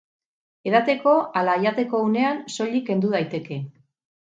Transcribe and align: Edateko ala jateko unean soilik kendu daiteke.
Edateko 0.69 1.13
ala 1.43 1.59
jateko 1.67 2.03
unean 2.09 2.43
soilik 2.59 2.91
kendu 2.93 3.17
daiteke. 3.19 3.65